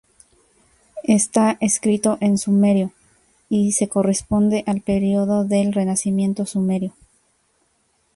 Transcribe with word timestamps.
Está 1.03 1.57
escrito 1.61 2.17
en 2.21 2.39
sumerio 2.39 2.91
y 3.49 3.73
se 3.73 3.87
corresponde 3.87 4.63
al 4.65 4.81
periodo 4.81 5.43
del 5.45 5.71
Renacimiento 5.73 6.47
sumerio. 6.47 6.95